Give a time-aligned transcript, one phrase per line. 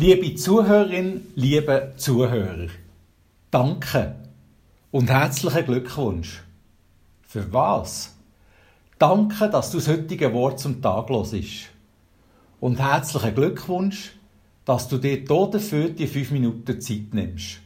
[0.00, 2.68] Liebe Zuhörerin, liebe Zuhörer,
[3.50, 4.14] danke
[4.92, 6.40] und herzlichen Glückwunsch.
[7.22, 8.14] Für was?
[9.00, 11.34] Danke, dass du das heutige Wort zum Tag hörst.
[12.60, 14.12] Und herzlichen Glückwunsch,
[14.64, 17.58] dass du dir dafür die fünf Minuten Zeit nimmst.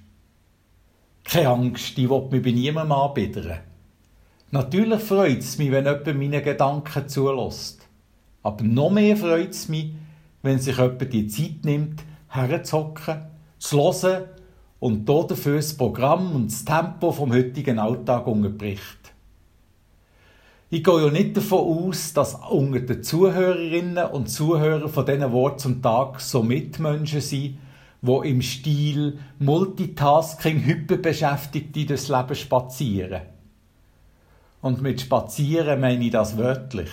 [1.24, 3.58] Keine Angst, ich will mich bei niemandem anbiedern.
[4.50, 7.86] Natürlich freut es mich, wenn jemand meine Gedanken zulässt.
[8.42, 9.92] Aber noch mehr freut es mich,
[10.40, 12.02] wenn sich jemand die Zeit nimmt,
[12.32, 13.22] herzuhocken,
[13.58, 14.24] zu hören
[14.80, 19.12] und dafür das Programm und das Tempo vom heutigen Alltag unterbricht.
[20.70, 25.58] Ich gehe ja nicht davon aus, dass unter den Zuhörerinnen und Zuhörern von diesen Worten
[25.58, 27.58] zum Tag so Mitmenschen sind,
[28.00, 33.20] die im Stil Multitasking hyperbeschäftigt durchs Leben spazieren.
[34.62, 36.90] Und mit spazieren meine ich das wörtlich.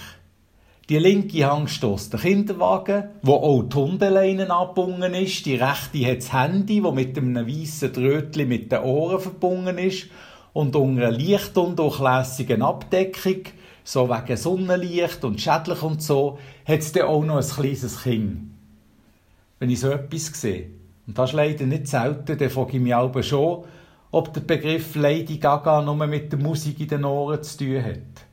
[0.90, 5.46] Die linke Hand stößt den Kinderwagen, wo auch die Hundeleine abgebunden ist.
[5.46, 10.08] Die rechte hat das Handy, wo mit einem weißen Drötli mit den Ohren verbunden ist.
[10.52, 13.44] Und unter einer leicht undurchlässigen Abdeckung
[13.84, 18.52] so wegen Sonnenlicht und schädlich und so, hat es dann auch noch ein kleines Kind.
[19.60, 20.70] Wenn ich so etwas sehe,
[21.08, 23.64] und das ist leider nicht selten, dann frage ich mich aber schon,
[24.12, 28.29] ob der Begriff Lady Gaga nur mit der Musik in den Ohren zu tun hat.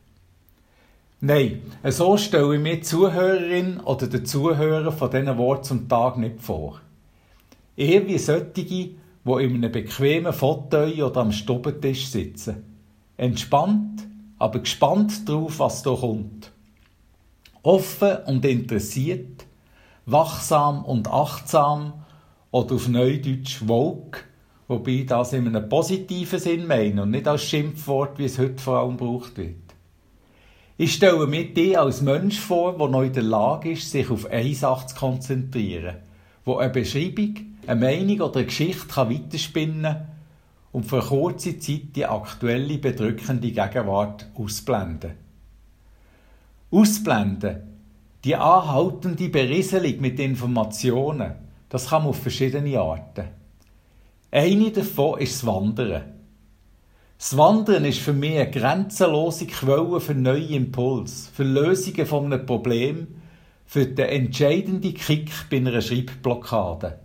[1.19, 6.17] Nein, so stelle ich mir die Zuhörerin oder den Zuhörer von diesen Worten zum Tag
[6.17, 6.79] nicht vor.
[7.75, 12.63] Eher wie solche, die in einem bequemen Fauteuil oder am Stubentisch sitzen.
[13.17, 16.51] Entspannt, aber gespannt darauf, was da kommt.
[17.63, 19.47] Offen und interessiert,
[20.05, 21.93] wachsam und achtsam
[22.51, 24.19] oder auf Neudeutsch woke,
[24.67, 28.61] wobei ich das in einem positiven Sinn meine und nicht als Schimpfwort, wie es heute
[28.61, 29.66] vor allem gebraucht wird.
[30.79, 34.29] Ich stelle mir dich als Mensch vor, der noch in der Lage ist, sich auf
[34.29, 35.95] eine Sache zu konzentrieren,
[36.45, 37.33] wo eine Beschreibung,
[37.65, 40.07] eine Meinung oder eine Geschichte weiterspinnen kann
[40.71, 45.13] und für kurze Zeit die aktuelle bedrückende Gegenwart ausblenden.
[46.69, 47.57] Ausblenden,
[48.23, 51.31] die anhaltende Berieselung mit Informationen,
[51.69, 53.29] das kann man auf verschiedene Arten.
[54.29, 56.16] Eine davon ist das Wandern.
[57.17, 62.45] Das Wandern ist für mich eine grenzenlose Quelle für neue Impulse, für Lösungen von einem
[62.45, 63.07] Problem,
[63.65, 66.99] für den entscheidenden Kick bei einer Schreibblockade.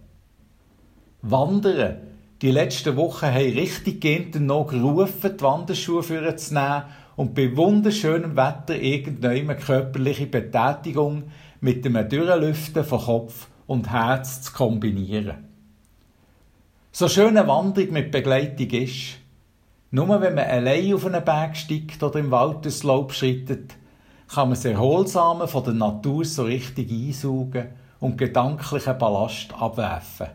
[1.22, 1.96] Wandern
[2.42, 6.82] die letzten Wochen haben richtig gehend noch gerufen, die Wanderschuhe vorzunehmen
[7.16, 11.24] und bei wunderschönem Wetter irgendeine körperliche Betätigung
[11.60, 15.48] mit dem Durchlüften von Kopf und Herz zu kombinieren.
[16.90, 19.21] So schöne Wanderung mit Begleitung ist,
[19.92, 23.74] nur wenn man allein auf einen Berg steigt oder im Wald das Laub schreitet,
[24.26, 27.68] kann man das Erholsame von der Natur so richtig einsaugen
[28.00, 30.28] und gedanklichen Ballast abwerfen.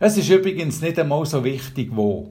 [0.00, 2.28] Es ist übrigens nicht einmal so wichtig, wo.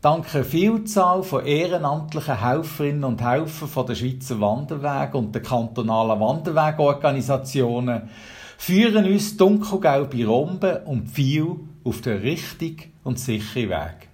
[0.00, 6.18] Dank einer Vielzahl von ehrenamtlichen Helferinnen und Helfern von der Schweizer Wanderweg und der kantonalen
[6.18, 8.10] Wanderwegorganisationen
[8.58, 11.54] führen uns dunkelgelbe Romben und viel
[11.84, 14.09] auf den richtigen und sicheren Weg.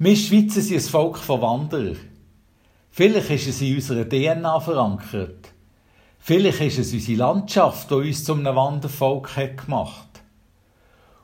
[0.00, 1.96] Wir Schweizer sind ein Volk von Wanderern.
[2.90, 5.52] Vielleicht ist es in unserer DNA verankert.
[6.18, 10.10] Vielleicht ist es unsere Landschaft, die uns zu einem Wandervolk hat gemacht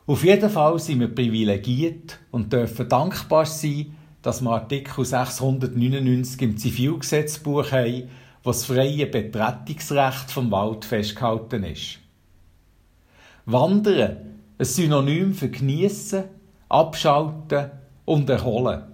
[0.09, 6.57] auf jeden Fall sind wir privilegiert und dürfen dankbar sein, dass wir Artikel 699 im
[6.57, 8.09] Zivilgesetzbuch haben,
[8.45, 11.99] wo das freie Betretungsrecht vom Wald festgehalten ist.
[13.47, 16.25] Wandern, ein Synonym für geniessen,
[16.69, 17.73] abschalten
[18.07, 18.85] und erholen.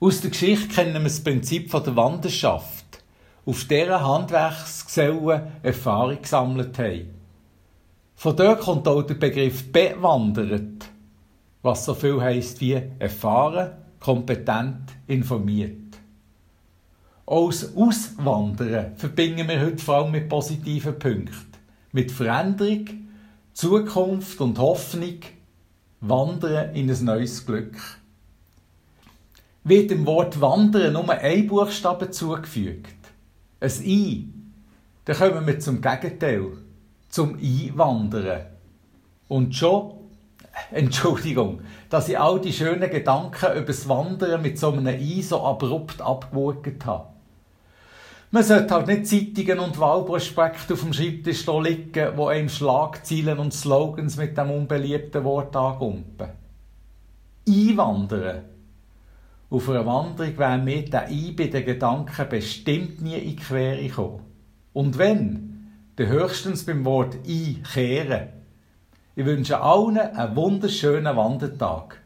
[0.00, 3.02] Aus der Geschichte kennen wir das Prinzip der Wanderschaft,
[3.44, 7.10] auf deren Handwerksgesellen Erfahrung gesammelt haben.
[8.14, 10.86] Von dort kommt auch der Begriff bewandert,
[11.62, 15.76] was so viel heisst wie erfahren, kompetent, informiert.
[17.26, 21.52] Auch Auswandern verbinden wir heute vor allem mit positiven Punkten.
[21.92, 22.86] Mit Veränderung,
[23.52, 25.20] Zukunft und Hoffnung,
[26.00, 27.76] Wandern in ein neues Glück.
[29.64, 32.96] Wird dem Wort Wandern nur ein Buchstabe zugefügt,
[33.60, 34.28] ein I,
[35.04, 36.52] dann kommen wir zum Gegenteil
[37.10, 38.46] zum Einwandern.
[39.28, 39.92] Und schon,
[40.70, 41.60] Entschuldigung,
[41.90, 46.00] dass ich all die schönen Gedanken über das Wandern mit so einem I so abrupt
[46.00, 47.08] abgewogen habe.
[48.32, 53.52] Man sollte halt nicht Zeitungen und Wahlprospekte auf dem Schreibtisch liegen, wo einem Schlagzeilen und
[53.52, 56.28] Slogans mit dem unbeliebten Wort angumpen.
[57.48, 58.44] Einwandern.
[59.50, 63.82] Auf einer Wanderung wäre mir der I bei den Gedanken bestimmt nie in die Quere
[63.82, 64.20] gekommen.
[64.72, 68.28] Und wenn, dann höchstens beim Wort einkehren.
[69.16, 71.99] Ich wünsche allen einen wunderschönen Wandertag.